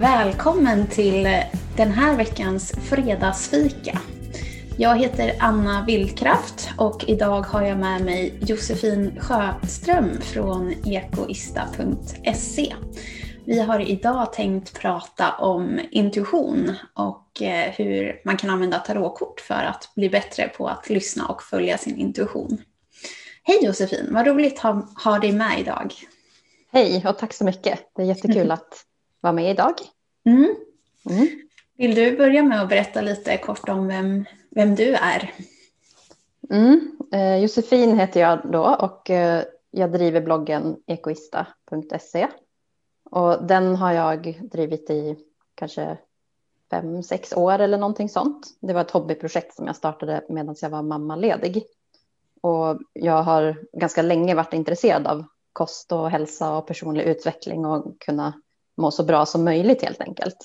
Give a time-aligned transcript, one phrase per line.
[0.00, 1.22] Välkommen till
[1.76, 3.98] den här veckans fredagsfika.
[4.78, 12.74] Jag heter Anna Vildkraft och idag har jag med mig Josefin Sjöström från ekoista.se.
[13.44, 19.54] Vi har idag tänkt prata om intuition och eh, hur man kan använda tarotkort för
[19.64, 22.58] att bli bättre på att lyssna och följa sin intuition.
[23.42, 25.94] Hej Josefin, vad roligt att ha dig med idag.
[26.72, 27.78] Hej och tack så mycket.
[27.96, 28.84] Det är jättekul att
[29.24, 29.74] vara med idag.
[30.24, 30.54] Mm.
[31.10, 31.28] Mm.
[31.76, 35.34] Vill du börja med att berätta lite kort om vem, vem du är?
[36.50, 36.98] Mm.
[37.12, 42.28] Eh, Josefin heter jag då och eh, jag driver bloggen ekoista.se.
[43.10, 45.16] Och den har jag drivit i
[45.54, 45.98] kanske
[46.70, 48.46] fem, sex år eller någonting sånt.
[48.60, 51.64] Det var ett hobbyprojekt som jag startade medan jag var mammaledig.
[52.40, 58.00] Och jag har ganska länge varit intresserad av kost och hälsa och personlig utveckling och
[58.00, 58.32] kunna
[58.76, 60.36] må så bra som möjligt helt enkelt.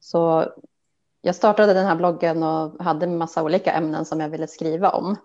[0.00, 0.52] Så
[1.20, 4.90] jag startade den här bloggen och hade en massa olika ämnen som jag ville skriva
[4.90, 5.16] om.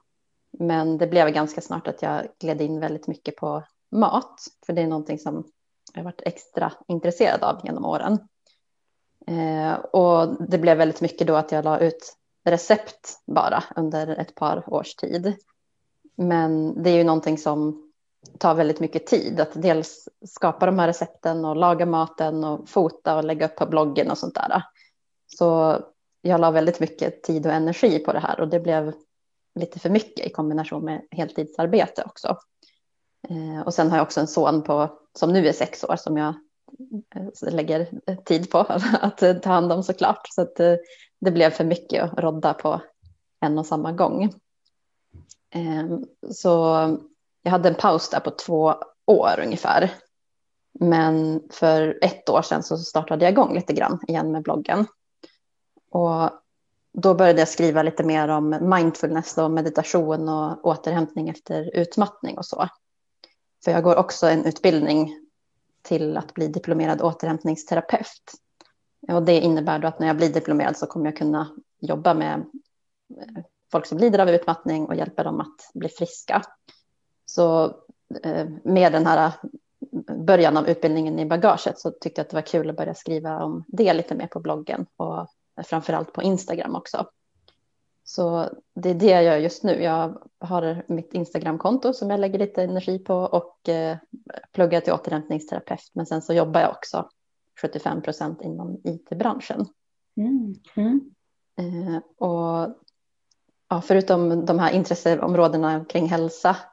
[0.59, 4.81] Men det blev ganska snart att jag gled in väldigt mycket på mat, för det
[4.81, 5.43] är någonting som
[5.93, 8.19] jag varit extra intresserad av genom åren.
[9.27, 14.35] Eh, och det blev väldigt mycket då att jag la ut recept bara under ett
[14.35, 15.35] par års tid.
[16.16, 17.91] Men det är ju någonting som
[18.37, 23.15] tar väldigt mycket tid att dels skapa de här recepten och laga maten och fota
[23.15, 24.63] och lägga upp på bloggen och sånt där.
[25.37, 25.77] Så
[26.21, 28.93] jag la väldigt mycket tid och energi på det här och det blev
[29.59, 32.37] lite för mycket i kombination med heltidsarbete också.
[33.29, 36.17] Eh, och sen har jag också en son på, som nu är sex år som
[36.17, 36.33] jag
[37.15, 38.57] eh, lägger eh, tid på
[39.01, 40.27] att ta hand om såklart.
[40.29, 40.55] Så att
[41.19, 42.81] det blev för mycket att rodda på
[43.39, 44.33] en och samma gång.
[46.31, 46.75] Så
[47.41, 48.75] jag hade en paus där på två
[49.06, 49.94] år ungefär.
[50.79, 54.85] Men för ett år sedan så startade jag igång lite grann igen med bloggen.
[55.90, 56.29] Och
[56.94, 62.46] då började jag skriva lite mer om mindfulness och meditation och återhämtning efter utmattning och
[62.46, 62.69] så.
[63.63, 65.18] För jag går också en utbildning
[65.81, 68.34] till att bli diplomerad återhämtningsterapeut.
[69.08, 72.40] Och det innebär då att när jag blir diplomerad så kommer jag kunna jobba med
[73.19, 76.41] eh, folk som lider av utmattning och hjälpa dem att bli friska.
[77.31, 77.65] Så
[78.23, 79.31] eh, med den här
[80.25, 83.43] början av utbildningen i bagaget så tyckte jag att det var kul att börja skriva
[83.43, 85.27] om det lite mer på bloggen och
[85.65, 87.05] framför allt på Instagram också.
[88.03, 89.83] Så det är det jag gör just nu.
[89.83, 93.97] Jag har mitt Instagramkonto som jag lägger lite energi på och eh,
[94.51, 95.91] pluggar till återhämtningsterapeut.
[95.93, 97.09] Men sen så jobbar jag också
[97.61, 99.65] 75 procent inom it-branschen.
[100.17, 100.55] Mm.
[100.75, 101.11] Mm.
[101.59, 102.75] Eh, och
[103.69, 106.70] ja, förutom de här intresseområdena kring hälsa Eh,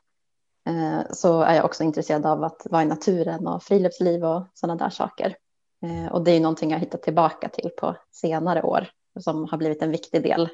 [1.11, 4.91] så är jag också intresserad av att vara i naturen och friluftsliv och sådana där
[4.91, 5.37] saker.
[5.83, 8.89] Eh, och det är någonting jag hittat tillbaka till på senare år
[9.21, 10.49] som har blivit en viktig del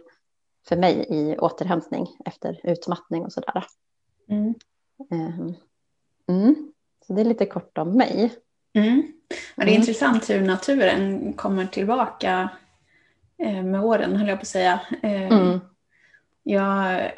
[0.68, 3.64] för mig i återhämtning efter utmattning och sådär.
[4.28, 4.54] Mm.
[5.10, 5.54] Ehm,
[6.28, 6.72] mm.
[7.06, 8.32] Så det är lite kort om mig.
[8.72, 9.12] Mm.
[9.56, 9.80] Men det är mm.
[9.80, 12.48] intressant hur naturen kommer tillbaka
[13.38, 14.80] eh, med åren, höll jag på att säga.
[15.02, 15.60] Mm.
[16.42, 17.12] Jag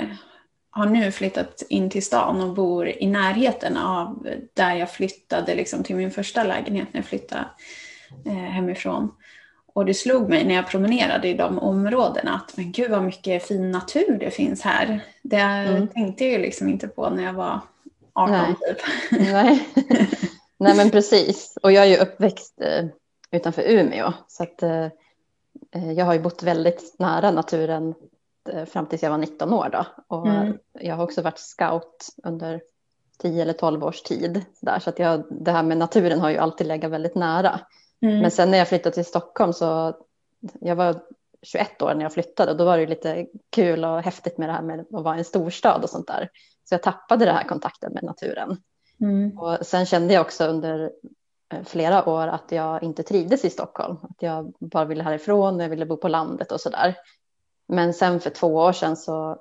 [0.77, 5.83] har nu flyttat in till stan och bor i närheten av där jag flyttade liksom,
[5.83, 7.45] till min första lägenhet när jag flyttade
[8.25, 9.15] eh, hemifrån.
[9.75, 13.47] Och det slog mig när jag promenerade i de områdena att men gud vad mycket
[13.47, 15.01] fin natur det finns här.
[15.23, 15.89] Det mm.
[15.89, 17.61] tänkte jag ju liksom inte på när jag var
[18.13, 18.55] 18 Nej.
[18.55, 18.79] typ.
[19.33, 19.69] Nej.
[20.59, 21.59] Nej men precis.
[21.63, 22.87] Och jag är ju uppväxt eh,
[23.31, 24.13] utanför Umeå.
[24.29, 24.89] Så att, eh,
[25.97, 27.95] jag har ju bott väldigt nära naturen
[28.67, 29.69] fram tills jag var 19 år.
[29.73, 29.87] Då.
[30.17, 30.59] Och mm.
[30.73, 32.61] Jag har också varit scout under
[33.19, 34.45] 10 eller 12 års tid.
[34.61, 37.61] Där, så att jag, det här med naturen har ju alltid legat väldigt nära.
[38.01, 38.21] Mm.
[38.21, 39.97] Men sen när jag flyttade till Stockholm så
[40.61, 41.01] jag var
[41.43, 44.53] 21 år när jag flyttade och då var det lite kul och häftigt med det
[44.53, 46.31] här med att vara i en storstad och sånt där.
[46.65, 48.57] Så jag tappade den här kontakten med naturen.
[49.01, 49.39] Mm.
[49.39, 50.93] Och sen kände jag också under
[51.53, 53.97] eh, flera år att jag inte trivdes i Stockholm.
[54.03, 56.97] Att jag bara ville härifrån, jag ville bo på landet och sådär.
[57.69, 59.39] Men sen för två år sedan så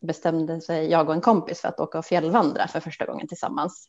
[0.00, 3.88] bestämde sig jag och en kompis för att åka och fjällvandra för första gången tillsammans.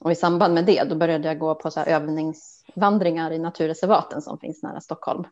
[0.00, 4.38] Och i samband med det då började jag gå på så övningsvandringar i naturreservaten som
[4.38, 5.24] finns nära Stockholm.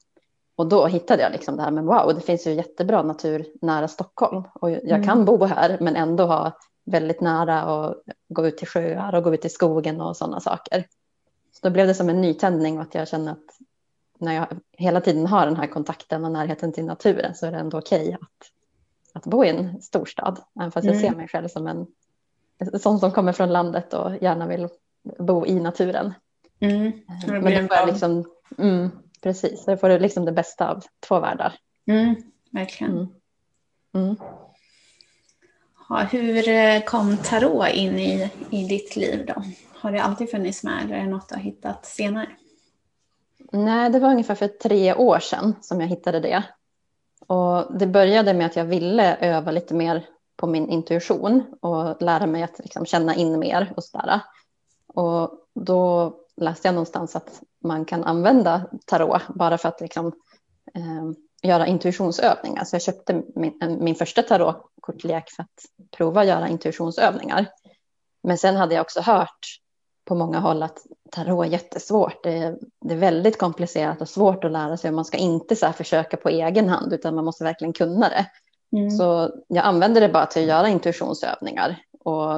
[0.56, 3.88] Och då hittade jag liksom det här med wow, det finns ju jättebra natur nära
[3.88, 5.04] Stockholm och jag mm.
[5.04, 6.52] kan bo här men ändå ha
[6.84, 7.94] väldigt nära och
[8.28, 10.84] gå ut till sjöar och gå ut i skogen och sådana saker.
[11.52, 13.58] Så då blev det som en nytändning och att jag känner att
[14.22, 17.58] när jag hela tiden har den här kontakten och närheten till naturen så är det
[17.58, 18.50] ändå okej okay att,
[19.12, 20.40] att bo i en storstad.
[20.60, 21.08] Även fast jag mm.
[21.08, 21.86] ser mig själv som en
[22.80, 24.68] sån som kommer från landet och gärna vill
[25.18, 26.14] bo i naturen.
[26.60, 26.86] Mm.
[26.86, 26.92] Eh,
[27.26, 28.24] men det får liksom,
[28.58, 28.90] mm,
[29.22, 31.54] precis, det får du liksom det bästa av två världar.
[31.86, 32.14] Mm,
[32.50, 32.92] verkligen.
[32.92, 33.08] Mm.
[33.94, 34.16] Mm.
[35.88, 39.42] Ja, hur eh, kom tarot in i, i ditt liv då?
[39.74, 42.28] Har det alltid funnits med eller är det något du har hittat senare?
[43.54, 46.44] Nej, det var ungefär för tre år sedan som jag hittade det.
[47.26, 50.06] Och det började med att jag ville öva lite mer
[50.36, 54.20] på min intuition och lära mig att liksom känna in mer och sådär.
[54.86, 60.06] Och då läste jag någonstans att man kan använda tarot bara för att liksom,
[60.74, 61.10] eh,
[61.42, 62.64] göra intuitionsövningar.
[62.64, 67.46] Så jag köpte min, eh, min första tarotkortlek för att prova att göra intuitionsövningar.
[68.22, 69.61] Men sen hade jag också hört
[70.04, 70.78] på många håll att
[71.10, 72.22] tarot är jättesvårt.
[72.22, 74.90] Det är, det är väldigt komplicerat och svårt att lära sig.
[74.90, 78.26] Man ska inte så försöka på egen hand utan man måste verkligen kunna det.
[78.76, 78.90] Mm.
[78.90, 81.76] Så jag använder det bara till att göra intuitionsövningar.
[82.00, 82.34] Och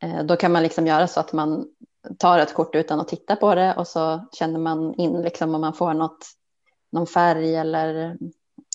[0.00, 1.66] eh, då kan man liksom göra så att man
[2.18, 5.60] tar ett kort utan att titta på det och så känner man in liksom om
[5.60, 6.26] man får något,
[6.92, 8.16] någon färg eller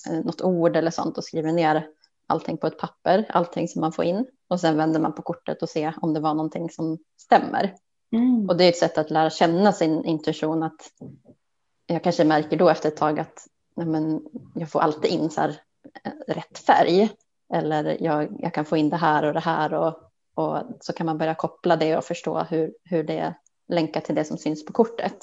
[0.10, 1.88] eh, något ord eller sånt och skriver ner
[2.28, 4.26] allting på ett papper, allting som man får in.
[4.48, 7.76] Och sen vänder man på kortet och ser om det var någonting som stämmer.
[8.12, 8.50] Mm.
[8.50, 10.64] Och det är ett sätt att lära känna sin intuition.
[10.64, 10.92] Att
[11.88, 14.22] jag kanske märker då efter ett tag att nej men,
[14.56, 15.56] jag får alltid in så här,
[16.04, 17.10] eh, rätt färg.
[17.54, 19.74] Eller jag, jag kan få in det här och det här.
[19.74, 23.34] Och, och så kan man börja koppla det och förstå hur, hur det
[23.68, 25.18] länkar till det som syns på kortet.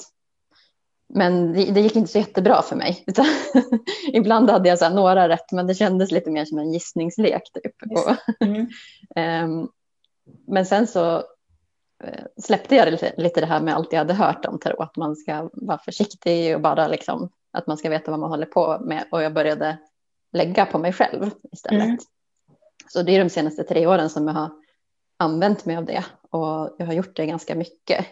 [1.07, 3.05] Men det, det gick inte så jättebra för mig.
[4.13, 7.43] ibland hade jag så några rätt, men det kändes lite mer som en gissningslek.
[7.53, 7.73] Typ.
[8.39, 8.67] Mm.
[9.45, 9.69] um,
[10.47, 11.23] men sen så
[12.37, 15.15] släppte jag lite, lite det här med allt jag hade hört om tarot, att man
[15.15, 19.05] ska vara försiktig och bara liksom, att man ska veta vad man håller på med.
[19.11, 19.77] Och jag började
[20.31, 21.83] lägga på mig själv istället.
[21.83, 21.97] Mm.
[22.87, 24.51] Så det är de senaste tre åren som jag har
[25.17, 28.05] använt mig av det och jag har gjort det ganska mycket.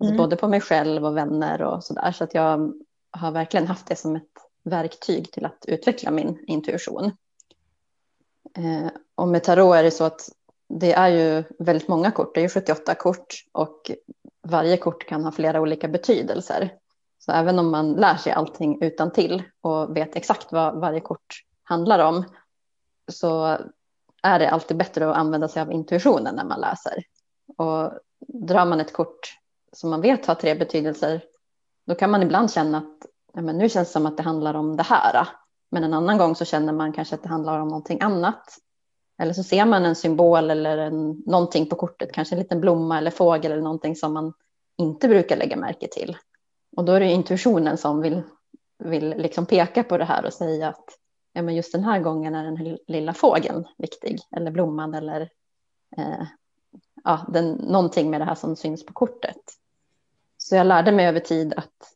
[0.00, 0.16] Alltså mm.
[0.16, 2.12] Både på mig själv och vänner och så där.
[2.12, 2.72] Så att jag
[3.10, 4.32] har verkligen haft det som ett
[4.64, 7.04] verktyg till att utveckla min intuition.
[8.56, 10.30] Eh, och med tarot är det så att
[10.68, 13.90] det är ju väldigt många kort, det är ju 78 kort och
[14.42, 16.72] varje kort kan ha flera olika betydelser.
[17.18, 21.44] Så även om man lär sig allting utan till och vet exakt vad varje kort
[21.62, 22.24] handlar om
[23.12, 23.58] så
[24.22, 27.04] är det alltid bättre att använda sig av intuitionen när man läser.
[27.56, 27.92] Och
[28.28, 29.38] drar man ett kort
[29.72, 31.20] som man vet har tre betydelser
[31.86, 34.54] då kan man ibland känna att ja, men nu känns det som att det handlar
[34.54, 35.28] om det här.
[35.70, 38.58] Men en annan gång så känner man kanske att det handlar om någonting annat.
[39.18, 42.98] Eller så ser man en symbol eller en, någonting på kortet, kanske en liten blomma
[42.98, 44.32] eller fågel eller någonting som man
[44.78, 46.16] inte brukar lägga märke till.
[46.76, 48.22] Och då är det intuitionen som vill,
[48.78, 50.98] vill liksom peka på det här och säga att
[51.32, 55.20] ja, men just den här gången är den lilla fågeln viktig eller blomman eller
[55.96, 56.26] eh,
[57.04, 59.40] ja, den, någonting med det här som syns på kortet.
[60.38, 61.94] Så jag lärde mig över tid att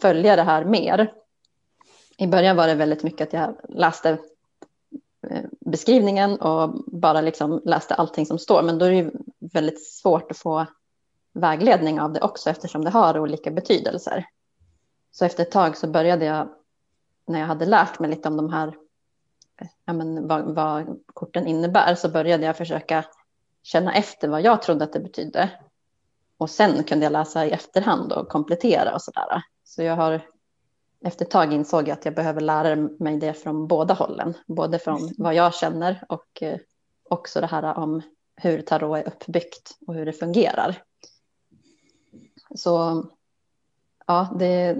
[0.00, 1.12] följa det här mer.
[2.18, 4.18] I början var det väldigt mycket att jag läste
[5.30, 8.62] Eh, beskrivningen och bara liksom läste allting som står.
[8.62, 9.12] Men då är det
[9.52, 10.66] väldigt svårt att få
[11.32, 14.26] vägledning av det också eftersom det har olika betydelser.
[15.10, 16.48] Så efter ett tag så började jag,
[17.26, 18.74] när jag hade lärt mig lite om de här,
[19.84, 23.04] ja men vad, vad korten innebär, så började jag försöka
[23.62, 25.50] känna efter vad jag trodde att det betydde.
[26.38, 29.42] Och sen kunde jag läsa i efterhand och komplettera och sådär.
[29.64, 30.22] Så jag har
[31.04, 34.34] efter ett tag insåg jag att jag behöver lära mig det från båda hållen.
[34.46, 36.58] Både från vad jag känner och eh,
[37.10, 38.02] också det här om
[38.36, 40.82] hur tarot är uppbyggt och hur det fungerar.
[42.54, 43.04] Så
[44.06, 44.76] ja, det,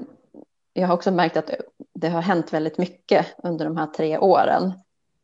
[0.73, 1.51] jag har också märkt att
[1.95, 4.73] det har hänt väldigt mycket under de här tre åren.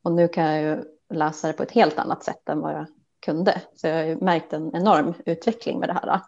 [0.03, 0.85] Och nu kan jag ju
[1.15, 2.87] läsa det på ett helt annat sätt än vad jag
[3.21, 3.63] kunde.
[3.75, 6.21] Så jag har märkt en enorm utveckling med det här.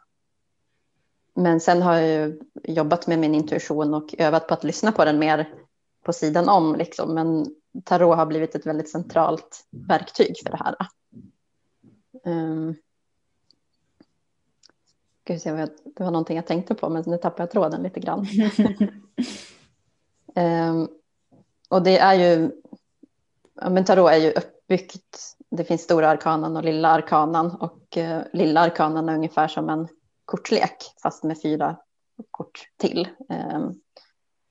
[1.34, 2.32] Men sen har jag
[2.64, 5.54] jobbat med min intuition och övat på att lyssna på den mer
[6.04, 7.14] på sidan om liksom.
[7.14, 7.46] Men
[7.84, 10.76] tarot har blivit ett väldigt centralt verktyg för det här.
[12.24, 12.74] Um,
[15.24, 18.26] ska det var någonting jag tänkte på men nu tappade jag tråden lite grann.
[20.34, 20.88] um,
[21.68, 22.50] och det är ju,
[23.54, 25.18] ja, men tarot är ju uppbyggt,
[25.50, 29.88] det finns stora arkanan och lilla arkanan och uh, lilla arkanan är ungefär som en
[30.24, 31.76] kortlek fast med fyra
[32.30, 33.08] kort till.
[33.28, 33.72] Ehm,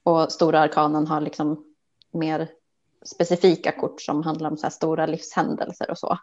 [0.03, 1.65] och stora Arkanen har liksom
[2.11, 2.49] mer
[3.05, 6.17] specifika kort som handlar om så här stora livshändelser och så.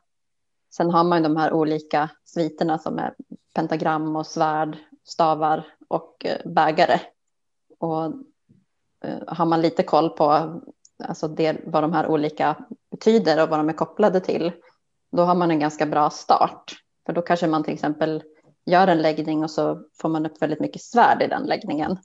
[0.75, 3.14] Sen har man de här olika sviterna som är
[3.54, 7.00] pentagram och svärd, stavar och eh, bägare.
[7.78, 8.04] Och
[9.04, 10.61] eh, har man lite koll på
[11.04, 12.57] alltså det, vad de här olika
[12.90, 14.52] betyder och vad de är kopplade till,
[15.12, 16.76] då har man en ganska bra start.
[17.07, 18.23] För då kanske man till exempel
[18.70, 21.98] gör en läggning och så får man upp väldigt mycket svärd i den läggningen.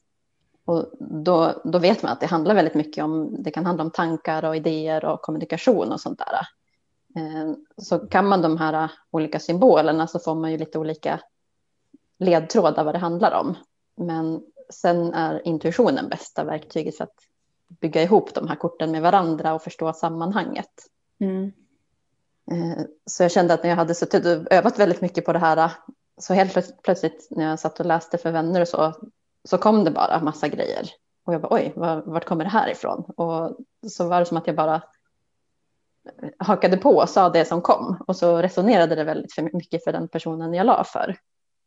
[0.66, 3.92] Och då, då vet man att det handlar väldigt mycket om, det kan handla om
[3.92, 6.48] tankar och idéer och kommunikation och sånt där.
[7.22, 11.20] Eh, så kan man de här olika symbolerna så får man ju lite olika
[12.20, 13.56] ledtrådar vad det handlar om.
[13.98, 17.20] Men sen är intuitionen bästa verktyget för att
[17.68, 20.72] bygga ihop de här korten med varandra och förstå sammanhanget.
[21.20, 21.52] Mm.
[22.52, 25.40] Eh, så jag kände att när jag hade suttit och övat väldigt mycket på det
[25.40, 25.72] här
[26.18, 28.94] så helt plötsligt när jag satt och läste för vänner och så
[29.46, 30.90] så kom det bara massa grejer.
[31.26, 31.74] Och jag bara oj,
[32.06, 33.04] vart kommer det här ifrån?
[33.18, 33.58] Och
[33.90, 34.82] så var det som att jag bara
[36.38, 38.04] hakade på och sa det som kom.
[38.08, 41.18] Och så resonerade det väldigt för mycket för den personen jag la för.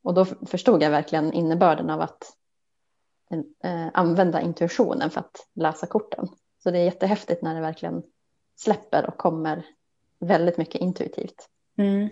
[0.02, 2.32] Och då förstod jag verkligen innebörden av att
[3.64, 6.28] eh, använda intuitionen för att läsa korten.
[6.62, 8.02] Så det är jättehäftigt när det verkligen
[8.56, 9.66] släpper och kommer
[10.18, 11.48] väldigt mycket intuitivt.
[11.76, 12.08] Mm.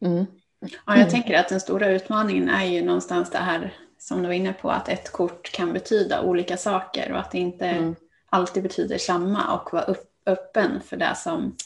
[0.00, 0.26] Mm.
[0.60, 4.34] Ja, jag tänker att den stora utmaningen är ju någonstans det här som du var
[4.34, 7.94] inne på, att ett kort kan betyda olika saker och att det inte mm.
[8.30, 11.56] alltid betyder samma och vara upp, öppen för det som,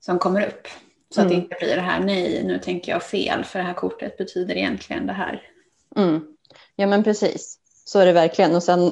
[0.00, 0.68] som kommer upp.
[1.10, 1.26] Så mm.
[1.26, 4.16] att det inte blir det här, nej, nu tänker jag fel, för det här kortet
[4.16, 5.42] betyder egentligen det här.
[5.96, 6.26] Mm.
[6.76, 7.58] Ja, men precis.
[7.84, 8.54] Så är det verkligen.
[8.54, 8.86] Och sen,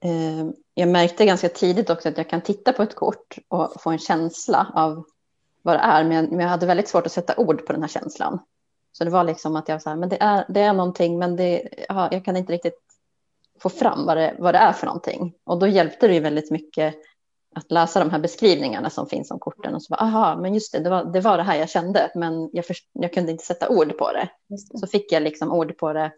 [0.00, 3.90] eh, jag märkte ganska tidigt också att jag kan titta på ett kort och få
[3.90, 5.04] en känsla av
[5.66, 7.82] vad det är, men jag, men jag hade väldigt svårt att sätta ord på den
[7.82, 8.38] här känslan.
[8.92, 11.68] Så det var liksom att jag sa, men det är, det är någonting, men det,
[11.88, 12.78] ja, jag kan inte riktigt
[13.62, 15.34] få fram vad det, vad det är för någonting.
[15.44, 16.94] Och då hjälpte det ju väldigt mycket
[17.54, 20.72] att läsa de här beskrivningarna som finns om korten och så bara, aha, men just
[20.72, 23.44] det, det var, det var det här jag kände, men jag, först, jag kunde inte
[23.44, 24.28] sätta ord på det.
[24.48, 24.78] det.
[24.78, 26.12] Så fick jag liksom ord på det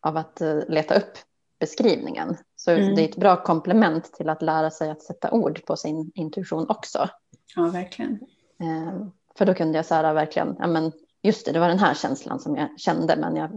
[0.00, 1.18] av att uh, leta upp
[1.60, 2.36] beskrivningen.
[2.56, 2.94] Så mm.
[2.94, 6.66] det är ett bra komplement till att lära sig att sätta ord på sin intuition
[6.68, 7.08] också.
[7.56, 8.20] Ja, verkligen.
[8.62, 9.06] Uh,
[9.38, 10.92] för då kunde jag så här, verkligen, ja, men,
[11.22, 13.50] just det, det var den här känslan som jag kände, men jag,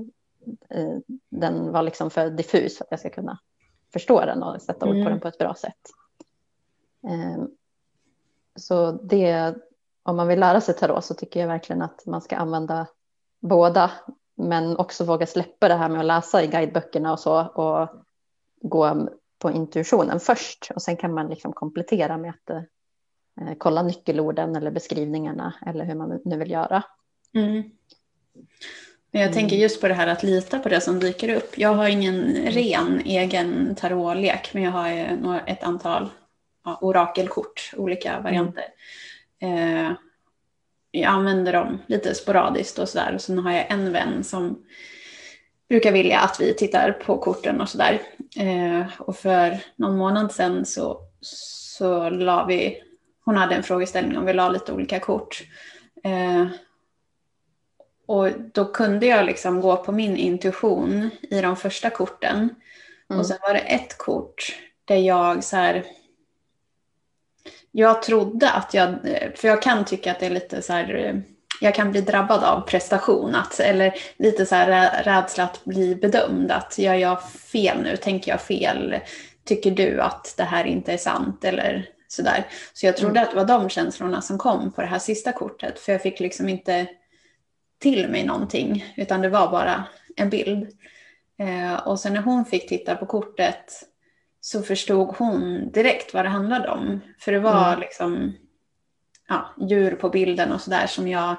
[0.77, 0.97] uh,
[1.29, 3.39] den var liksom för diffus för att jag ska kunna
[3.93, 5.11] förstå den och sätta ord på mm.
[5.11, 5.81] den på ett bra sätt.
[7.07, 7.47] Ehm,
[8.55, 9.55] så det,
[10.03, 12.87] om man vill lära sig tarot så tycker jag verkligen att man ska använda
[13.39, 13.91] båda,
[14.35, 17.89] men också våga släppa det här med att läsa i guideböckerna och så och
[18.61, 19.09] gå
[19.39, 22.61] på intuitionen först och sen kan man liksom komplettera med att eh,
[23.57, 26.83] kolla nyckelorden eller beskrivningarna eller hur man nu vill göra.
[27.33, 27.63] Mm.
[29.11, 29.33] Jag mm.
[29.33, 31.57] tänker just på det här att lita på det som dyker upp.
[31.57, 36.09] Jag har ingen ren egen tarotlek men jag har ett antal
[36.65, 38.23] ja, orakelkort, olika mm.
[38.23, 38.63] varianter.
[39.39, 39.85] Mm.
[39.85, 39.91] Eh,
[40.91, 43.15] jag använder dem lite sporadiskt och sådär.
[43.15, 44.65] Och sen har jag en vän som
[45.69, 48.01] brukar vilja att vi tittar på korten och sådär.
[48.39, 52.81] Eh, och för någon månad sedan så, så la vi,
[53.25, 55.43] hon hade en frågeställning om vi la lite olika kort.
[56.03, 56.47] Eh,
[58.05, 62.49] och då kunde jag liksom gå på min intuition i de första korten.
[63.09, 63.19] Mm.
[63.19, 64.55] Och sen var det ett kort
[64.85, 65.83] där jag så här,
[67.71, 68.95] jag trodde att jag,
[69.35, 71.21] för jag kan tycka att det är lite så här,
[71.61, 76.51] jag kan bli drabbad av prestation, att, eller lite så här rädsla att bli bedömd,
[76.51, 78.99] att gör jag fel nu, tänker jag fel,
[79.43, 82.47] tycker du att det här inte är sant eller sådär.
[82.73, 83.23] Så jag trodde mm.
[83.23, 86.19] att det var de känslorna som kom på det här sista kortet, för jag fick
[86.19, 86.87] liksom inte
[87.79, 89.83] till mig någonting, utan det var bara
[90.15, 90.67] en bild.
[91.39, 93.83] Eh, och sen när hon fick titta på kortet
[94.41, 96.99] så förstod hon direkt vad det handlade om.
[97.19, 97.79] För det var mm.
[97.79, 98.33] liksom
[99.27, 101.35] ja, djur på bilden och sådär som jag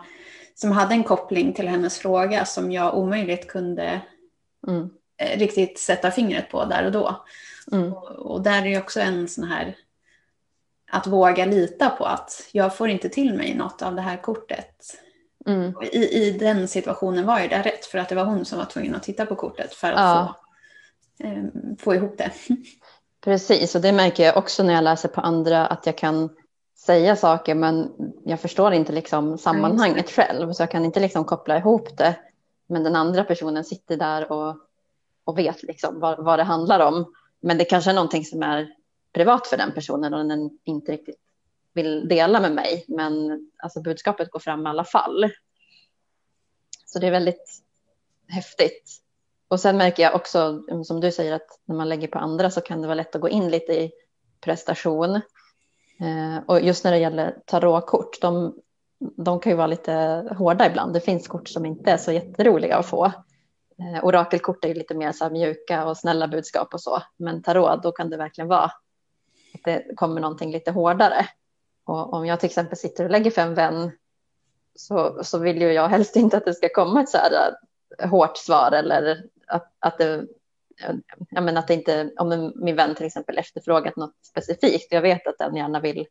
[0.55, 4.01] som hade en koppling till hennes fråga som jag omöjligt kunde
[4.69, 4.91] mm.
[5.19, 7.25] Eh, riktigt sätta fingret på där och då.
[7.73, 7.93] Mm.
[7.93, 9.77] Och, och, där är också en sån här
[10.91, 14.97] att våga lita på att jag får inte till mig något av det här kortet.
[15.47, 15.75] Mm.
[15.93, 18.65] I, I den situationen var ju det rätt för att det var hon som var
[18.65, 20.37] tvungen att titta på kortet för att ja.
[21.19, 21.45] få, eh,
[21.79, 22.31] få ihop det.
[23.25, 26.31] Precis, och det märker jag också när jag läser på andra att jag kan
[26.79, 27.93] säga saker men
[28.25, 32.17] jag förstår inte liksom sammanhanget själv så jag kan inte liksom koppla ihop det.
[32.69, 34.57] Men den andra personen sitter där och,
[35.25, 37.13] och vet liksom vad, vad det handlar om.
[37.41, 38.69] Men det kanske är någonting som är
[39.17, 41.21] privat för den personen och den inte riktigt
[41.75, 42.85] vill dela med mig.
[42.89, 45.31] Men alltså budskapet går fram i alla fall.
[46.87, 47.63] Så det är väldigt
[48.29, 48.91] häftigt.
[49.49, 52.61] Och sen märker jag också, som du säger, att när man lägger på andra så
[52.61, 53.93] kan det vara lätt att gå in lite i
[54.41, 55.15] prestation.
[56.01, 58.55] Eh, och just när det gäller tarotkort, de,
[59.17, 59.93] de kan ju vara lite
[60.39, 60.95] hårda ibland.
[60.95, 63.05] Det finns kort som inte är så jätteroliga att få.
[63.79, 67.03] Eh, orakelkort är ju lite mer så här mjuka och snälla budskap och så.
[67.17, 68.73] Men tarot, då kan det verkligen vara
[69.67, 71.27] det kommer någonting lite hårdare.
[71.85, 73.91] Och om jag till exempel sitter och lägger för en vän
[74.75, 77.55] så, så vill ju jag helst inte att det ska komma ett så här
[77.99, 80.27] äh, hårt svar eller att, att det
[81.31, 85.27] jag menar att det inte, om min vän till exempel efterfrågat något specifikt, jag vet
[85.27, 86.07] att den gärna vill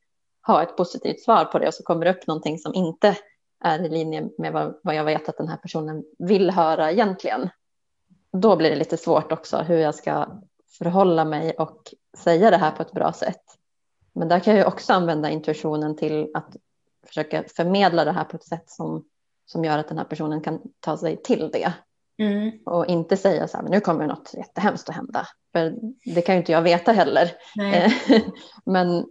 [0.47, 3.17] ha ett positivt svar på det och så kommer det upp någonting som inte
[3.63, 7.49] är i linje med vad, vad jag vet att den här personen vill höra egentligen.
[8.31, 10.27] Då blir det lite svårt också hur jag ska
[10.77, 13.43] förhålla mig och säga det här på ett bra sätt.
[14.13, 16.55] Men där kan jag också använda intuitionen till att
[17.07, 19.05] försöka förmedla det här på ett sätt som,
[19.45, 21.73] som gör att den här personen kan ta sig till det.
[22.17, 22.59] Mm.
[22.65, 25.27] Och inte säga så här, men nu kommer något jättehemskt att hända.
[25.51, 27.31] För det kan ju inte jag veta heller.
[28.65, 29.05] men,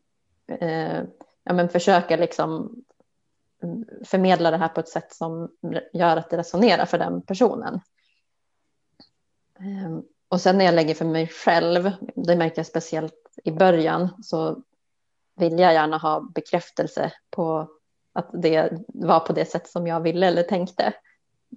[0.46, 1.02] eh,
[1.44, 2.76] ja, men försöka liksom
[4.04, 5.48] förmedla det här på ett sätt som
[5.92, 7.80] gör att det resonerar för den personen.
[10.34, 13.14] Och sen när jag lägger för mig själv, det märker jag speciellt
[13.44, 14.62] i början, så
[15.36, 17.68] vill jag gärna ha bekräftelse på
[18.12, 20.92] att det var på det sätt som jag ville eller tänkte.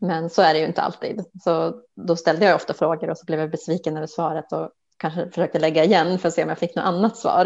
[0.01, 1.25] Men så är det ju inte alltid.
[1.43, 5.29] Så då ställde jag ofta frågor och så blev jag besviken över svaret och kanske
[5.29, 7.45] försökte lägga igen för att se om jag fick något annat svar.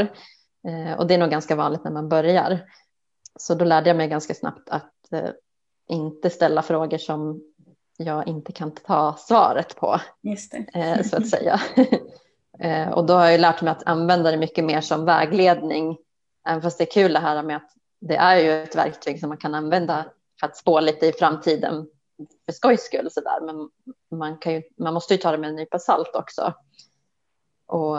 [0.68, 2.60] Eh, och det är nog ganska vanligt när man börjar.
[3.40, 5.30] Så då lärde jag mig ganska snabbt att eh,
[5.88, 7.42] inte ställa frågor som
[7.98, 10.00] jag inte kan ta svaret på.
[10.22, 10.80] Just det.
[10.80, 11.62] Eh, så att säga.
[12.60, 15.98] eh, och då har jag lärt mig att använda det mycket mer som vägledning.
[16.48, 19.30] Även fast det är kul det här med att det är ju ett verktyg som
[19.30, 20.06] man kan använda
[20.40, 21.88] för att spå lite i framtiden
[22.46, 23.12] för skojs skull.
[23.12, 23.42] Så där.
[23.42, 23.70] Men
[24.20, 26.54] man, kan ju, man måste ju ta det med en nypa salt också.
[27.68, 27.98] Och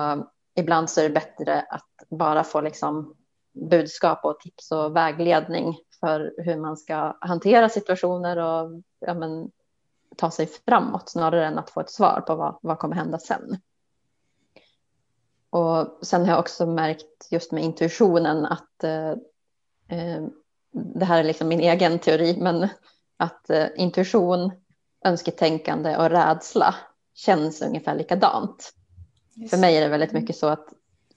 [0.57, 3.17] ibland så är det bättre att bara få liksom
[3.53, 9.51] budskap och tips och vägledning för hur man ska hantera situationer och ja, men,
[10.17, 13.61] ta sig framåt snarare än att få ett svar på vad, vad kommer hända sen.
[15.51, 19.11] Och sen har jag också märkt just med intuitionen att eh,
[19.99, 20.23] eh,
[20.73, 22.69] det här är liksom min egen teori, men
[23.17, 24.53] att eh, intuition,
[25.05, 26.75] önsketänkande och rädsla
[27.15, 28.73] känns ungefär likadant.
[29.35, 29.51] Just.
[29.51, 30.69] För mig är det väldigt mycket så att,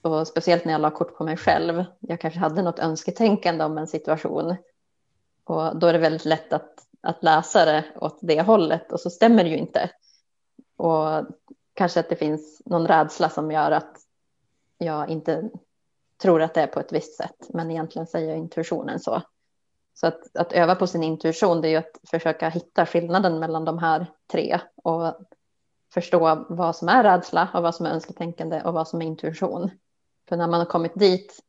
[0.02, 3.78] och speciellt när jag la kort på mig själv, jag kanske hade något önsketänkande om
[3.78, 4.56] en situation
[5.44, 9.10] och då är det väldigt lätt att att läsa det åt det hållet och så
[9.10, 9.90] stämmer det ju inte.
[10.76, 11.26] Och
[11.74, 13.96] kanske att det finns någon rädsla som gör att
[14.78, 15.50] jag inte
[16.22, 19.22] tror att det är på ett visst sätt, men egentligen säger intuitionen så.
[19.94, 23.64] Så att, att öva på sin intuition, det är ju att försöka hitta skillnaden mellan
[23.64, 25.14] de här tre och
[25.94, 29.70] förstå vad som är rädsla och vad som är önsketänkande och vad som är intuition.
[30.28, 31.42] För när man har kommit dit,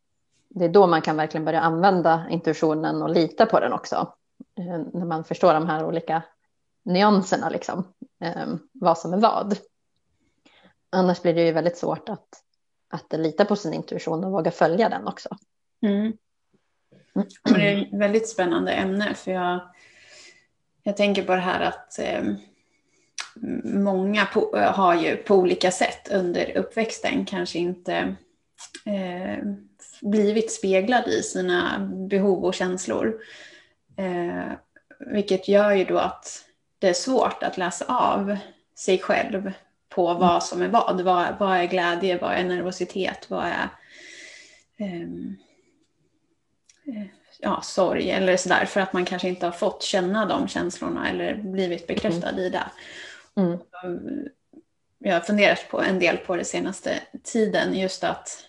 [0.50, 4.14] det är då man kan verkligen börja använda intuitionen och lita på den också.
[4.58, 6.24] Eh, när man förstår de här olika
[6.84, 9.58] nyanserna, liksom, eh, vad som är vad.
[10.90, 12.28] Annars blir det ju väldigt svårt att,
[12.90, 15.30] att lita på sin intuition och våga följa den också.
[15.82, 16.14] Mm.
[17.14, 19.60] Men det är ett väldigt spännande ämne för jag,
[20.84, 22.24] jag tänker på det här att eh,
[23.64, 28.16] många på, har ju på olika sätt under uppväxten kanske inte
[28.86, 29.44] eh,
[30.02, 33.22] blivit speglade i sina behov och känslor.
[33.98, 34.52] Eh,
[35.00, 36.46] vilket gör ju då att
[36.80, 38.38] det är svårt att läsa av
[38.76, 39.52] sig själv
[39.90, 40.22] på mm.
[40.22, 41.02] vad som är vad.
[41.02, 43.70] Vad, vad är glädje, vad är nervositet, vad är
[44.80, 45.38] um,
[47.40, 48.66] ja, sorg eller sådär.
[48.66, 52.42] För att man kanske inte har fått känna de känslorna eller blivit bekräftad mm.
[52.42, 52.64] i det.
[53.36, 53.60] Mm.
[55.00, 58.44] Jag har funderat på en del på det senaste tiden just att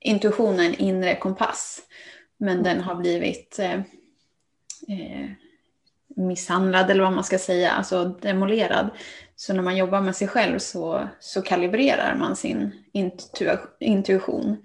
[0.00, 1.82] intuitionen inre kompass.
[2.36, 2.62] Men mm.
[2.62, 3.80] den har blivit eh,
[4.88, 5.30] eh,
[6.16, 8.90] misshandlad eller vad man ska säga, alltså demolerad.
[9.36, 14.56] Så när man jobbar med sig själv så, så kalibrerar man sin intu intuition.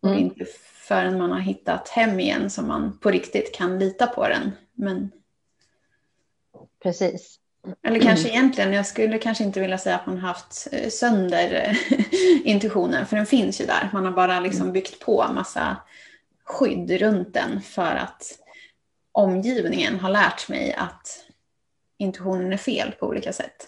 [0.00, 0.20] Och mm.
[0.20, 4.52] inte förrän man har hittat hem igen som man på riktigt kan lita på den.
[4.74, 5.10] Men...
[6.82, 7.36] Precis.
[7.82, 11.78] Eller kanske egentligen, jag skulle kanske inte vilja säga att man haft eh, sönder
[12.44, 13.90] intuitionen, för den finns ju där.
[13.92, 14.72] Man har bara liksom mm.
[14.72, 15.76] byggt på massa
[16.44, 18.38] skydd runt den för att
[19.12, 21.26] omgivningen har lärt mig att
[21.98, 23.66] intuitionen är fel på olika sätt.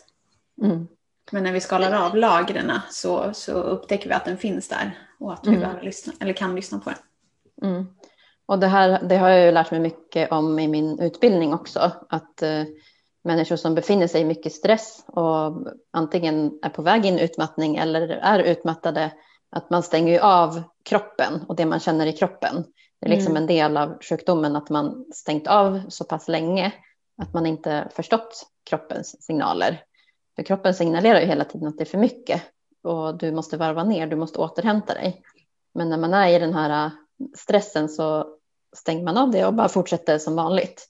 [0.62, 0.88] Mm.
[1.30, 5.32] Men när vi skalar av lagren så, så upptäcker vi att den finns där och
[5.32, 5.60] att vi mm.
[5.60, 7.70] behöver lyssna, eller kan lyssna på den.
[7.70, 7.86] Mm.
[8.46, 11.92] Och det här det har jag ju lärt mig mycket om i min utbildning också.
[12.08, 12.64] Att eh,
[13.24, 17.76] människor som befinner sig i mycket stress och antingen är på väg in i utmattning
[17.76, 19.12] eller är utmattade,
[19.50, 22.64] att man stänger ju av kroppen och det man känner i kroppen.
[23.02, 23.42] Det är liksom mm.
[23.42, 26.72] en del av sjukdomen att man stängt av så pass länge
[27.22, 29.84] att man inte förstått kroppens signaler.
[30.36, 32.42] För kroppen signalerar ju hela tiden att det är för mycket
[32.82, 35.22] och du måste varva ner, du måste återhämta dig.
[35.74, 36.90] Men när man är i den här
[37.36, 38.36] stressen så
[38.76, 40.88] stänger man av det och bara fortsätter som vanligt.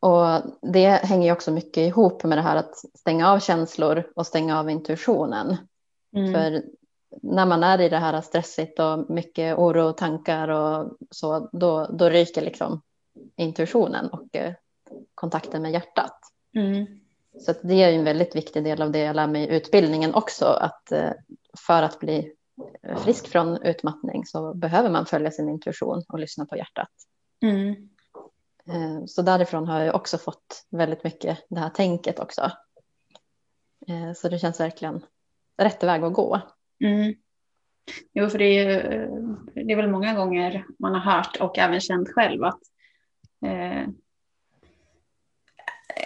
[0.00, 0.26] Och
[0.72, 4.58] det hänger ju också mycket ihop med det här att stänga av känslor och stänga
[4.60, 5.56] av intuitionen.
[6.16, 6.32] Mm.
[6.32, 6.62] För
[7.22, 11.86] när man är i det här stressigt och mycket oro och tankar och så, då,
[11.86, 12.82] då ryker liksom
[13.36, 14.54] intuitionen och eh,
[15.14, 16.18] kontakten med hjärtat.
[16.54, 16.86] Mm.
[17.40, 20.44] Så det är en väldigt viktig del av det jag lär mig i utbildningen också,
[20.44, 21.10] att eh,
[21.66, 22.32] för att bli
[22.96, 26.90] frisk från utmattning så behöver man följa sin intuition och lyssna på hjärtat.
[27.42, 27.88] Mm.
[28.66, 32.50] Eh, så därifrån har jag också fått väldigt mycket det här tänket också.
[34.16, 35.04] Så det känns verkligen
[35.56, 36.40] rätt väg att gå.
[36.84, 37.14] Mm.
[38.12, 41.80] Jo, för det är, ju, det är väl många gånger man har hört och även
[41.80, 42.60] känt själv att
[43.46, 43.88] eh,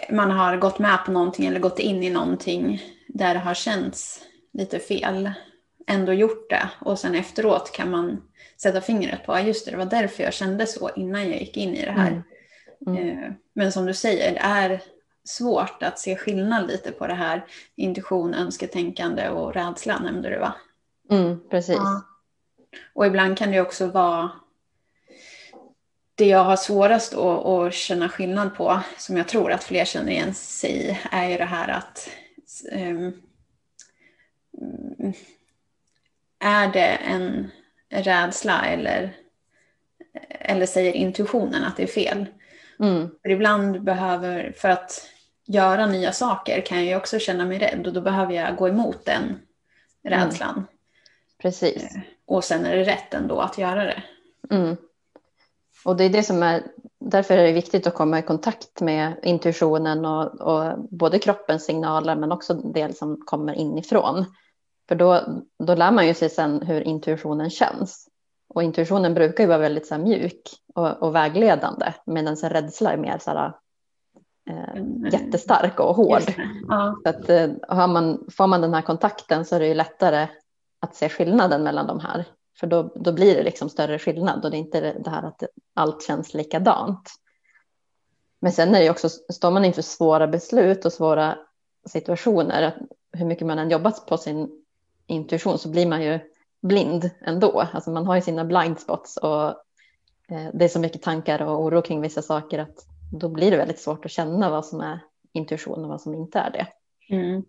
[0.09, 4.21] man har gått med på någonting eller gått in i någonting där det har känts
[4.53, 5.31] lite fel
[5.87, 8.21] ändå gjort det och sen efteråt kan man
[8.61, 11.75] sätta fingret på, just det, det var därför jag kände så innan jag gick in
[11.75, 12.11] i det här.
[12.11, 12.23] Mm.
[12.87, 13.23] Mm.
[13.23, 14.81] Eh, men som du säger, det är
[15.23, 20.55] svårt att se skillnad lite på det här intuition, önsketänkande och rädsla nämnde du va?
[21.09, 21.75] Mm, precis.
[21.75, 22.03] Ja.
[22.93, 24.31] Och ibland kan det också vara
[26.15, 30.11] det jag har svårast att, att, känna skillnad på, som jag tror att fler känner
[30.11, 32.09] igen sig i, är ju det här att
[32.71, 33.21] um,
[36.39, 37.51] är det en
[37.89, 39.15] rädsla eller,
[40.29, 42.25] eller säger intuitionen att det är fel?
[42.79, 43.09] Mm.
[43.21, 45.09] För ibland behöver, för att
[45.45, 49.05] göra nya saker kan jag också känna mig rädd och då behöver jag gå emot
[49.05, 49.39] den
[50.03, 50.53] rädslan.
[50.53, 50.65] Mm.
[51.41, 51.83] Precis.
[51.83, 54.03] Eh, och sen är det rätt ändå att göra det.
[54.49, 54.77] Mm.
[55.85, 56.63] Och det är det som är,
[56.99, 62.15] därför är det viktigt att komma i kontakt med intuitionen och, och både kroppens signaler
[62.15, 64.25] men också det som kommer inifrån.
[64.87, 65.21] För då,
[65.63, 68.07] då lär man ju sig sen hur intuitionen känns.
[68.49, 70.41] Och intuitionen brukar ju vara väldigt så mjuk
[70.75, 73.53] och, och vägledande medan en rädsla är mer så här,
[74.49, 76.21] eh, jättestark och hård.
[76.67, 76.95] Ja.
[77.03, 80.27] Så att, eh, har man, får man den här kontakten så är det ju lättare
[80.79, 82.25] att se skillnaden mellan de här.
[82.59, 85.43] För då, då blir det liksom större skillnad och det är inte det här att
[85.73, 87.09] allt känns likadant.
[88.39, 91.37] Men sen är det ju också, står man inför svåra beslut och svåra
[91.85, 92.73] situationer, att
[93.11, 94.63] hur mycket man än jobbat på sin
[95.07, 96.19] intuition så blir man ju
[96.61, 97.67] blind ändå.
[97.73, 99.47] Alltså man har ju sina blind spots och
[100.27, 102.85] eh, det är så mycket tankar och oro kring vissa saker att
[103.19, 104.99] då blir det väldigt svårt att känna vad som är
[105.31, 106.67] intuition och vad som inte är det.
[107.15, 107.43] Mm.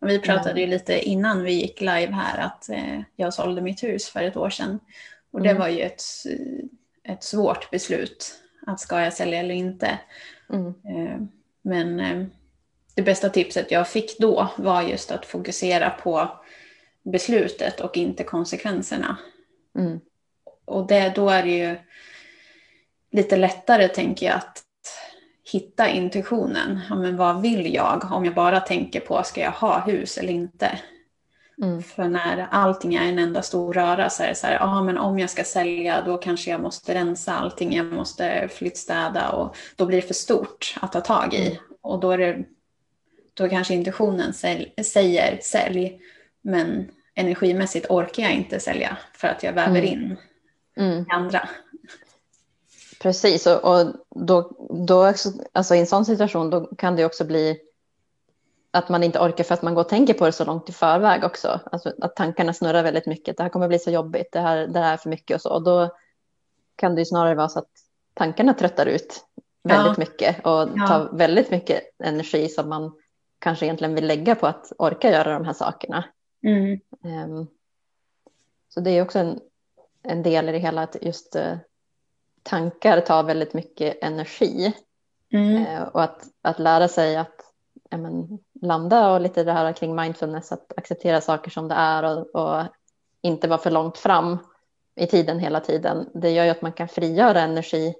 [0.00, 4.08] Vi pratade ju lite innan vi gick live här att eh, jag sålde mitt hus
[4.08, 4.80] för ett år sedan.
[5.30, 5.60] Och det mm.
[5.60, 6.02] var ju ett,
[7.02, 8.34] ett svårt beslut.
[8.66, 9.98] Att ska jag sälja eller inte?
[10.52, 10.66] Mm.
[10.68, 11.20] Eh,
[11.62, 12.30] men
[12.94, 16.28] det bästa tipset jag fick då var just att fokusera på
[17.02, 19.18] beslutet och inte konsekvenserna.
[19.78, 20.00] Mm.
[20.64, 21.76] Och det, då är det ju
[23.12, 24.62] lite lättare, tänker jag, att
[25.52, 26.80] hitta intuitionen.
[26.88, 28.08] Ja, men vad vill jag?
[28.12, 30.78] Om jag bara tänker på, ska jag ha hus eller inte?
[31.62, 31.82] Mm.
[31.82, 34.98] För när allting är en enda stor röra så är det så här, ja men
[34.98, 39.86] om jag ska sälja då kanske jag måste rensa allting, jag måste flyttstäda och då
[39.86, 41.46] blir det för stort att ta tag i.
[41.46, 41.58] Mm.
[41.80, 42.44] Och då är det
[43.34, 44.32] då kanske intuitionen
[44.82, 46.00] säger sälj,
[46.42, 49.84] men energimässigt orkar jag inte sälja för att jag väver mm.
[49.84, 50.16] in
[50.76, 51.06] mm.
[51.08, 51.48] andra.
[53.00, 54.50] Precis, och, och då,
[54.86, 55.12] då,
[55.52, 57.60] alltså i en sån situation då kan det också bli
[58.70, 60.72] att man inte orkar för att man går och tänker på det så långt i
[60.72, 61.60] förväg också.
[61.72, 63.36] Alltså att tankarna snurrar väldigt mycket.
[63.36, 65.52] Det här kommer bli så jobbigt, det här, det här är för mycket och så.
[65.52, 65.96] Och då
[66.76, 67.70] kan det ju snarare vara så att
[68.14, 69.24] tankarna tröttar ut
[69.62, 70.04] väldigt ja.
[70.04, 72.92] mycket och tar väldigt mycket energi som man
[73.38, 76.04] kanske egentligen vill lägga på att orka göra de här sakerna.
[76.42, 76.80] Mm.
[77.02, 77.46] Um,
[78.68, 79.40] så det är också en,
[80.02, 81.56] en del i det hela att just uh,
[82.42, 84.74] tankar tar väldigt mycket energi.
[85.32, 85.66] Mm.
[85.66, 87.52] Eh, och att, att lära sig att
[87.90, 92.02] ja, men, landa och lite det här kring mindfulness, att acceptera saker som det är
[92.02, 92.64] och, och
[93.22, 94.38] inte vara för långt fram
[94.94, 96.08] i tiden hela tiden.
[96.14, 97.94] Det gör ju att man kan frigöra energi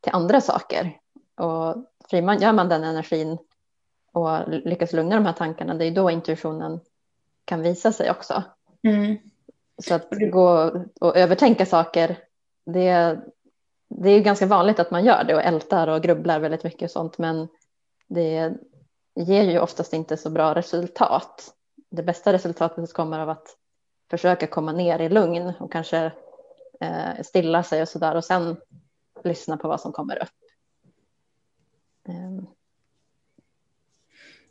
[0.00, 0.98] till andra saker.
[1.36, 1.76] Och
[2.10, 3.38] frigör man den energin
[4.12, 6.80] och lyckas lugna de här tankarna, det är då intuitionen
[7.44, 8.42] kan visa sig också.
[8.82, 9.16] Mm.
[9.78, 12.18] Så att gå och övertänka saker,
[12.66, 13.18] det,
[13.88, 16.90] det är ganska vanligt att man gör det och ältar och grubblar väldigt mycket och
[16.90, 17.48] sånt, men
[18.08, 18.54] det
[19.14, 21.54] ger ju oftast inte så bra resultat.
[21.90, 23.56] Det bästa resultatet kommer av att
[24.10, 26.12] försöka komma ner i lugn och kanske
[26.80, 28.56] eh, stilla sig och sådär och sen
[29.24, 30.28] lyssna på vad som kommer upp.
[32.08, 32.46] Um.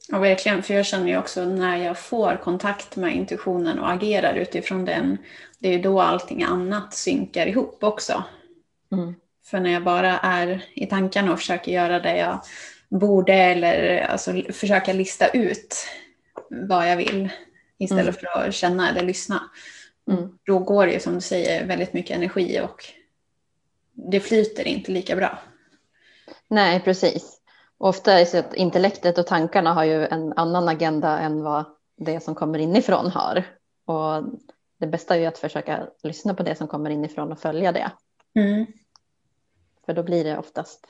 [0.07, 0.63] Ja, verkligen.
[0.63, 5.17] För jag känner ju också när jag får kontakt med intuitionen och agerar utifrån den,
[5.59, 8.23] det är ju då allting annat synkar ihop också.
[8.91, 9.15] Mm.
[9.45, 12.41] För när jag bara är i tankarna och försöker göra det jag
[12.89, 15.75] borde eller alltså, försöka lista ut
[16.49, 17.29] vad jag vill
[17.77, 18.13] istället mm.
[18.13, 19.49] för att känna eller lyssna.
[20.11, 20.37] Mm.
[20.43, 22.83] Då går det som du säger väldigt mycket energi och
[23.93, 25.39] det flyter inte lika bra.
[26.47, 27.41] Nej, precis.
[27.77, 31.65] Ofta är det så att intellektet och tankarna har ju en annan agenda än vad
[31.97, 33.43] det som kommer inifrån har.
[33.85, 34.23] Och
[34.79, 37.91] det bästa är ju att försöka lyssna på det som kommer inifrån och följa det.
[38.35, 38.65] Mm.
[39.85, 40.87] För då blir det oftast,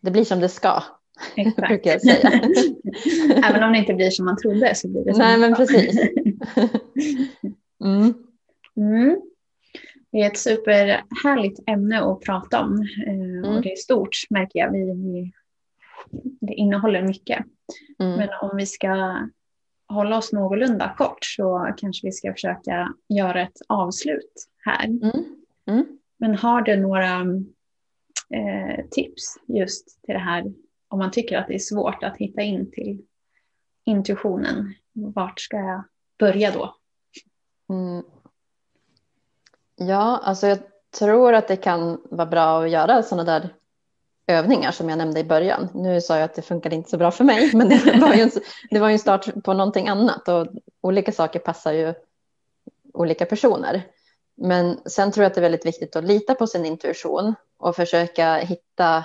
[0.00, 0.82] det blir som det ska.
[1.36, 1.68] Exakt.
[1.68, 2.30] brukar jag säga.
[3.48, 6.00] Även om det inte blir som man trodde så blir det som Nej, men precis.
[7.84, 8.14] mm.
[8.76, 9.20] Mm.
[10.12, 13.44] Det är ett superhärligt ämne att prata om eh, mm.
[13.44, 14.72] och det är stort märker jag.
[14.72, 15.32] Vi, vi,
[16.40, 17.44] det innehåller mycket.
[17.98, 18.16] Mm.
[18.16, 19.16] Men om vi ska
[19.88, 24.84] hålla oss någorlunda kort så kanske vi ska försöka göra ett avslut här.
[24.84, 25.24] Mm.
[25.66, 25.86] Mm.
[26.18, 27.24] Men har du några
[28.34, 30.44] eh, tips just till det här
[30.88, 33.02] om man tycker att det är svårt att hitta in till
[33.84, 34.74] intuitionen?
[34.92, 35.84] Vart ska jag
[36.18, 36.74] börja då?
[37.68, 38.04] Mm.
[39.76, 40.58] Ja, alltså jag
[40.98, 43.54] tror att det kan vara bra att göra sådana där
[44.26, 45.68] övningar som jag nämnde i början.
[45.74, 48.20] Nu sa jag att det funkade inte så bra för mig, men det var ju
[48.20, 48.30] en,
[48.70, 50.46] det var en start på någonting annat och
[50.80, 51.94] olika saker passar ju
[52.92, 53.86] olika personer.
[54.34, 57.76] Men sen tror jag att det är väldigt viktigt att lita på sin intuition och
[57.76, 59.04] försöka hitta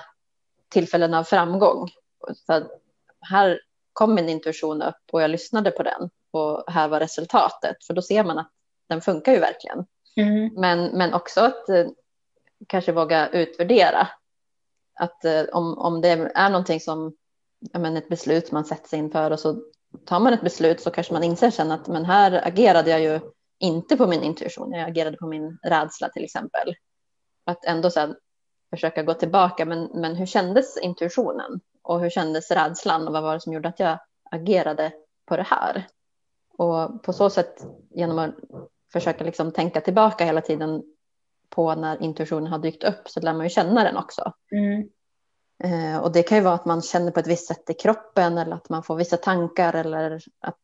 [0.68, 1.90] tillfällen av framgång.
[2.46, 2.66] Så
[3.20, 3.60] här
[3.92, 7.84] kom min intuition upp och jag lyssnade på den och här var resultatet.
[7.86, 8.50] För då ser man att
[8.88, 9.86] den funkar ju verkligen.
[10.16, 10.50] Mm.
[10.54, 11.86] Men, men också att eh,
[12.66, 14.08] kanske våga utvärdera.
[14.94, 17.16] Att eh, om, om det är någonting som,
[17.72, 19.62] men ett beslut man sätter sig inför och så
[20.04, 23.20] tar man ett beslut så kanske man inser sen att men här agerade jag ju
[23.58, 26.74] inte på min intuition, jag agerade på min rädsla till exempel.
[27.44, 28.14] Att ändå så
[28.76, 33.34] försöka gå tillbaka, men, men hur kändes intuitionen och hur kändes rädslan och vad var
[33.34, 33.98] det som gjorde att jag
[34.30, 34.92] agerade
[35.26, 35.86] på det här?
[36.58, 38.34] Och på så sätt genom att
[38.92, 40.82] försöka liksom tänka tillbaka hela tiden
[41.50, 44.32] på när intuitionen har dykt upp så lär man ju känna den också.
[44.52, 44.88] Mm.
[45.64, 48.38] Eh, och det kan ju vara att man känner på ett visst sätt i kroppen
[48.38, 50.60] eller att man får vissa tankar eller att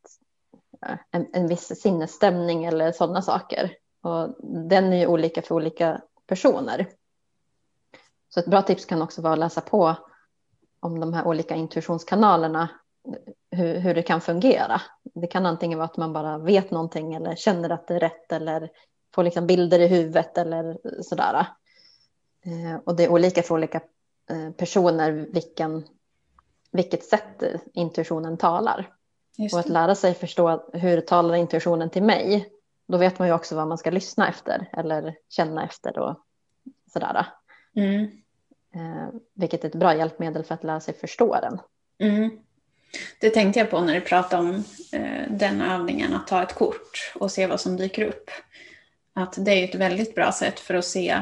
[0.86, 3.72] eh, en, en viss sinnesstämning eller sådana saker.
[4.02, 4.36] Och
[4.70, 6.86] den är ju olika för olika personer.
[8.34, 9.96] Så ett bra tips kan också vara att läsa på
[10.80, 12.68] om de här olika intuitionskanalerna,
[13.50, 14.80] hur, hur det kan fungera.
[15.14, 18.32] Det kan antingen vara att man bara vet någonting eller känner att det är rätt
[18.32, 18.70] eller
[19.14, 21.46] får liksom bilder i huvudet eller sådär.
[22.44, 23.80] Eh, och det är olika för olika
[24.30, 25.84] eh, personer vilken,
[26.72, 28.94] vilket sätt intuitionen talar.
[29.52, 32.48] Och att lära sig förstå hur talar intuitionen till mig,
[32.88, 36.16] då vet man ju också vad man ska lyssna efter eller känna efter och
[36.92, 37.26] sådär.
[37.76, 38.02] Mm.
[38.74, 41.58] Eh, vilket är ett bra hjälpmedel för att lära sig förstå den.
[42.10, 42.30] Mm.
[43.20, 47.12] Det tänkte jag på när du pratade om eh, den övningen, att ta ett kort
[47.14, 48.30] och se vad som dyker upp.
[49.12, 51.20] Att det är ett väldigt bra sätt för att se,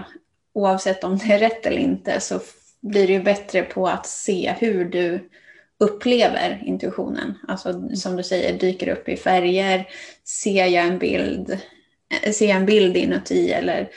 [0.52, 2.40] oavsett om det är rätt eller inte, så
[2.80, 5.30] blir du bättre på att se hur du
[5.78, 7.38] upplever intuitionen.
[7.48, 9.88] Alltså som du säger, dyker upp i färger,
[10.24, 11.58] ser jag en bild,
[12.22, 13.90] eh, ser jag en bild inuti eller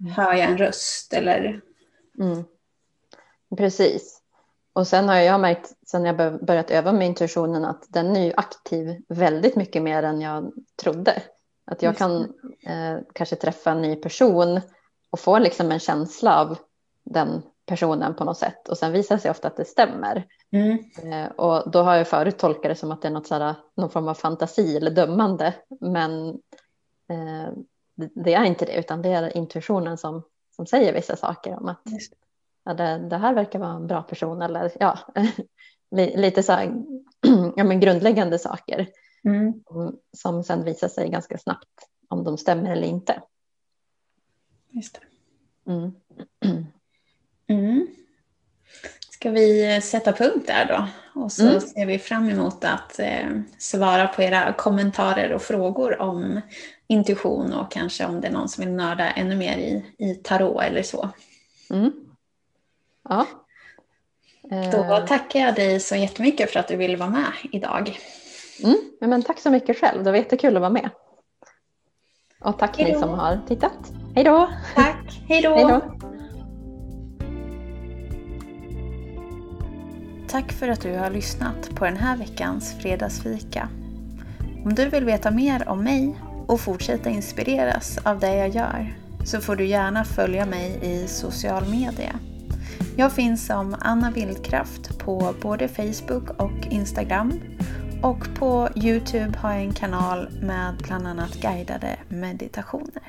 [0.00, 0.12] mm.
[0.12, 1.60] hör jag en röst eller
[2.20, 2.44] mm.
[3.56, 4.22] Precis.
[4.72, 8.32] Och sen har jag märkt sen jag börjat öva med intuitionen att den är ju
[8.36, 10.52] aktiv väldigt mycket mer än jag
[10.82, 11.22] trodde.
[11.64, 12.20] Att jag kan
[12.66, 14.60] eh, kanske träffa en ny person
[15.10, 16.58] och få liksom en känsla av
[17.04, 20.26] den personen på något sätt och sen visar det sig ofta att det stämmer.
[20.50, 20.78] Mm.
[21.12, 23.90] Eh, och då har jag förut tolkat det som att det är något sådär, någon
[23.90, 25.54] form av fantasi eller dömande.
[25.80, 26.28] Men
[27.08, 27.52] eh,
[27.94, 30.22] det, det är inte det utan det är intuitionen som,
[30.58, 31.82] som säger vissa saker om att
[32.64, 34.98] ja, det, det här verkar vara en bra person eller ja,
[36.16, 36.82] lite så här,
[37.56, 38.86] ja, men grundläggande saker
[39.24, 39.62] mm.
[40.16, 43.22] som sen visar sig ganska snabbt om de stämmer eller inte.
[44.70, 45.72] Just det.
[45.72, 45.82] Mm.
[45.82, 45.92] Mm.
[49.28, 50.88] Ska vi sätta punkt där då?
[51.20, 51.60] Och så mm.
[51.60, 56.40] ser vi fram emot att eh, svara på era kommentarer och frågor om
[56.86, 60.62] intuition och kanske om det är någon som vill nörda ännu mer i, i tarot
[60.62, 61.08] eller så.
[61.70, 61.92] Mm.
[63.08, 63.26] Ja.
[64.72, 65.06] Då eh.
[65.06, 67.98] tackar jag dig så jättemycket för att du ville vara med idag.
[68.64, 68.76] Mm.
[69.00, 70.90] Men tack så mycket själv, det var jättekul att vara med.
[72.40, 72.94] Och tack Hejdå.
[72.94, 73.92] ni som har tittat.
[74.14, 74.50] Hej då!
[74.74, 75.80] Tack, hej då!
[80.30, 83.68] Tack för att du har lyssnat på den här veckans fredagsfika.
[84.64, 89.40] Om du vill veta mer om mig och fortsätta inspireras av det jag gör så
[89.40, 92.20] får du gärna följa mig i social media.
[92.96, 97.40] Jag finns som Anna Vildkraft på både Facebook och Instagram.
[98.02, 103.02] Och på Youtube har jag en kanal med bland annat guidade meditationer.